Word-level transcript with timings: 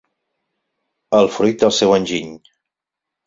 El 1.17 1.29
fruit 1.35 1.61
del 1.65 1.75
seu 1.81 1.93
enginy. 1.99 2.31